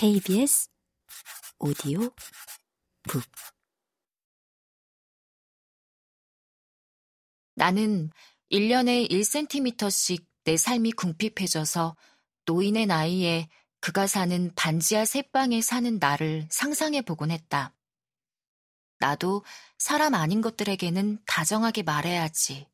[0.00, 0.70] KBS
[1.58, 1.98] 오디오
[3.08, 3.24] 북
[7.56, 8.12] 나는
[8.52, 11.96] 1년에 1cm씩 내 삶이 궁핍해져서
[12.44, 13.48] 노인의 나이에
[13.80, 17.74] 그가 사는 반지하 새방에 사는 나를 상상해 보곤 했다.
[19.00, 19.44] 나도
[19.78, 22.68] 사람 아닌 것들에게는 다정하게 말해야지.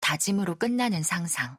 [0.00, 1.56] 다짐으로 끝나는 상상.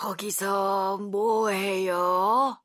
[0.00, 2.58] 거기서 뭐 해요?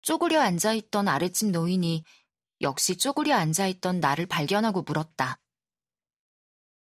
[0.00, 2.04] 쪼그려 앉아있던 아랫집 노인이
[2.62, 5.38] 역시 쪼그려 앉아있던 나를 발견하고 물었다.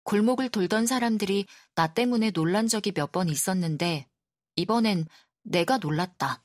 [0.02, 4.06] 골목을 돌던 사람들이 나 때문에 놀란 적이 몇 번 있었는데
[4.56, 5.06] 이번엔
[5.45, 6.45] 내가 놀랐다.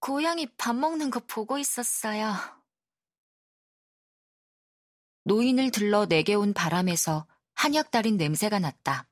[0.00, 2.32] 고양이 밥 먹는 거 보고 있었어요.
[5.24, 9.07] 노인을 들러 내게 온 바람에서 한약 달인 냄새가 났다.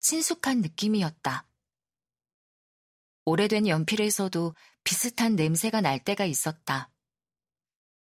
[0.00, 1.46] 친숙한 느낌이었다.
[3.24, 6.90] 오래된 연필에서도 비슷한 냄새가 날 때가 있었다.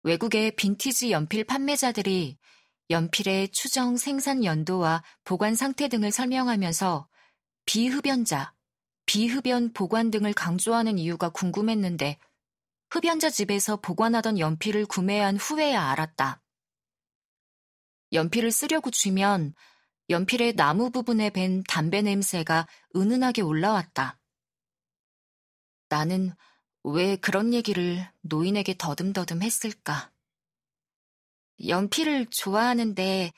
[0.03, 2.36] 외국의 빈티지 연필 판매자들이
[2.91, 7.09] 연필의 추정 생산 연도와 보관 상태 등을 설명하면서
[7.64, 8.53] 비흡연자,
[9.06, 12.19] 비흡연 보관 등을 강조하는 이유가 궁금했는데
[12.91, 16.42] 흡연자 집에서 보관하던 연필을 구매한 후에야 알았다.
[18.12, 19.55] 연필을 쓰려고 쥐면
[20.10, 24.19] 연필의 나무 부분에 밴 담배 냄새가 은은하게 올라왔다.
[25.88, 26.33] 나는
[26.83, 30.12] 왜 그런 얘기를 노인에게 더듬더듬 했을까?
[31.66, 33.32] 연필을 좋아하는데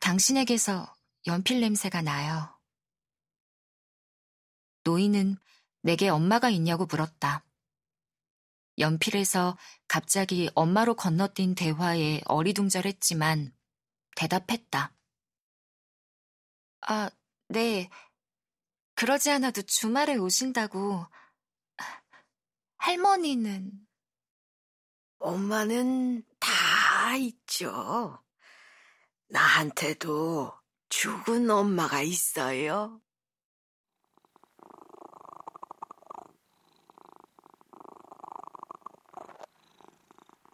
[0.00, 0.94] 당신에게서
[1.26, 2.56] 연필 냄새가 나요.
[4.84, 5.36] 노인은
[5.82, 7.44] 내게 엄마가 있냐고 물었다.
[8.78, 13.52] 연필에서 갑자기 엄마로 건너뛴 대화에 어리둥절했지만
[14.16, 14.94] 대답했다.
[16.82, 17.10] 아,
[17.48, 17.90] 네.
[18.94, 21.06] 그러지 않아도 주말에 오신다고.
[22.76, 23.72] 할머니는?
[25.18, 28.22] 엄마는 다 있죠.
[29.28, 30.52] 나한테도
[30.88, 33.00] 죽은 엄마가 있어요.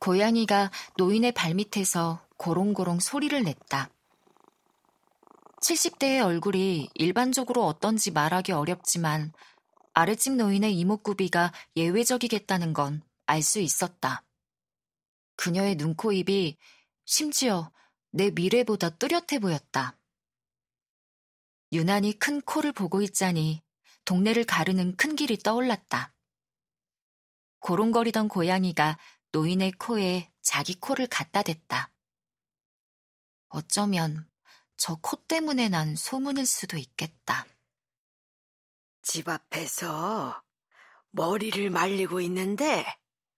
[0.00, 3.90] 고양이가 노인의 발밑에서 고롱고롱 소리를 냈다.
[5.66, 9.32] 70대의 얼굴이 일반적으로 어떤지 말하기 어렵지만
[9.94, 14.24] 아랫집 노인의 이목구비가 예외적이겠다는 건 알 수 있었다.
[15.34, 16.56] 그녀의 눈, 코, 입이
[17.04, 17.72] 심지어
[18.12, 19.98] 내 미래보다 뚜렷해 보였다.
[21.72, 23.64] 유난히 큰 코를 보고 있자니
[24.04, 26.14] 동네를 가르는 큰 길이 떠올랐다.
[27.58, 28.98] 고롱거리던 고양이가
[29.32, 31.90] 노인의 코에 자기 코를 갖다 댔다.
[33.48, 34.28] 어쩌면
[34.76, 37.46] 저 코 때문에 난 소문일 수도 있겠다.
[39.02, 40.42] 집 앞에서
[41.10, 42.84] 머리를 말리고 있는데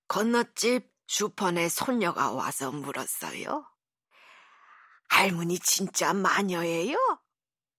[0.09, 3.65] 건너집 슈퍼네 손녀가 와서 물었어요.
[5.09, 6.97] 할머니 진짜 마녀예요?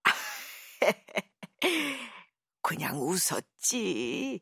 [2.61, 4.41] 그냥 웃었지.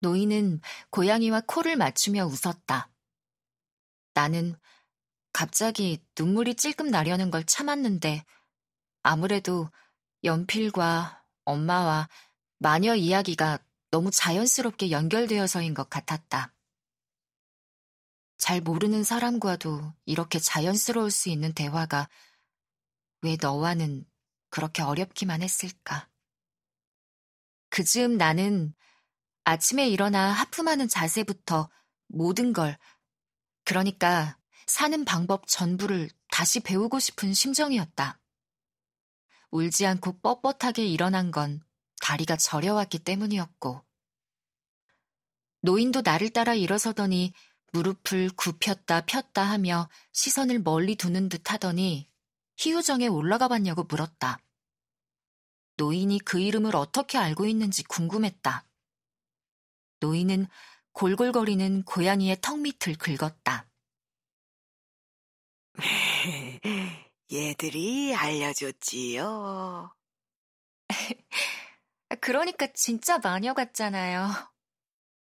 [0.00, 0.60] 노인은
[0.90, 2.90] 고양이와 코를 맞추며 웃었다.
[4.14, 4.58] 나는
[5.36, 8.24] 갑자기 눈물이 찔끔 나려는 걸 참았는데
[9.02, 9.68] 아무래도
[10.24, 12.08] 연필과 엄마와
[12.56, 13.58] 마녀 이야기가
[13.90, 16.54] 너무 자연스럽게 연결되어서인 것 같았다.
[18.38, 22.08] 잘 모르는 사람과도 이렇게 자연스러울 수 있는 대화가
[23.20, 24.06] 왜 너와는
[24.48, 26.08] 그렇게 어렵기만 했을까?
[27.68, 28.74] 그 즈음 나는
[29.44, 31.68] 아침에 일어나 하품하는 자세부터
[32.08, 32.78] 모든 걸,
[33.64, 38.18] 그러니까 사는 방법 전부를 다시 배우고 싶은 심정이었다.
[39.50, 41.62] 울지 않고 뻣뻣하게 일어난 건
[42.00, 43.82] 다리가 저려왔기 때문이었고,
[45.60, 47.32] 노인도 나를 따라 일어서더니
[47.72, 52.08] 무릎을 굽혔다 폈다 하며 시선을 멀리 두는 듯 하더니
[52.56, 54.40] 희우정에 올라가 봤냐고 물었다.
[55.76, 58.66] 노인이 그 이름을 어떻게 알고 있는지 궁금했다.
[60.00, 60.46] 노인은
[60.92, 63.66] 골골거리는 고양이의 턱 밑을 긁었다.
[67.32, 69.92] 얘들이 알려줬지요.
[72.20, 74.28] 그러니까 진짜 마녀 같잖아요.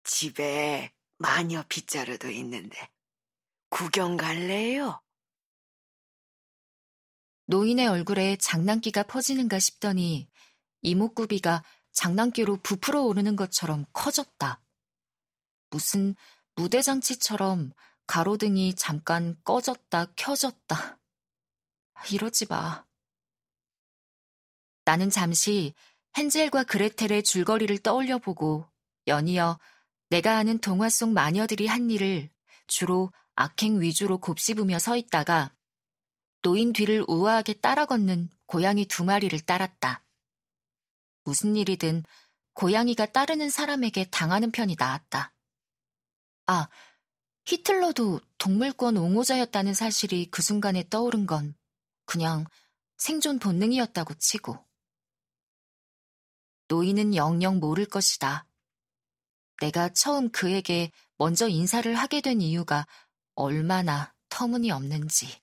[0.04, 2.90] 집에 마녀 빗자루도 있는데
[3.70, 5.00] 구경 갈래요?
[7.46, 10.28] 노인의 얼굴에 장난기가 퍼지는가 싶더니
[10.80, 11.62] 이목구비가
[11.92, 14.60] 장난기로 부풀어 오르는 것처럼 커졌다.
[15.70, 16.16] 무슨
[16.56, 17.72] 무대장치처럼
[18.06, 21.01] 가로등이 잠깐 꺼졌다 켜졌다.
[22.10, 22.84] 이러지 마.
[24.84, 25.74] 나는 잠시
[26.16, 28.66] 헨젤과 그레텔의 줄거리를 떠올려 보고
[29.06, 29.58] 연이어
[30.10, 32.30] 내가 아는 동화 속 마녀들이 한 일을
[32.66, 35.54] 주로 악행 위주로 곱씹으며 서 있다가
[36.42, 40.04] 노인 뒤를 우아하게 따라 걷는 고양이 두 마리를 따랐다.
[41.24, 42.04] 무슨 일이든
[42.54, 45.32] 고양이가 따르는 사람에게 당하는 편이 나았다.
[46.46, 46.68] 아,
[47.46, 51.54] 히틀러도 동물권 옹호자였다는 사실이 그 순간에 떠오른 건
[52.12, 52.44] 그냥
[52.98, 54.62] 생존 본능이었다고 치고.
[56.68, 58.46] 노인은 영영 모를 것이다.
[59.62, 62.86] 내가 처음 그에게 먼저 인사를 하게 된 이유가
[63.34, 65.41] 얼마나 터무니없는지.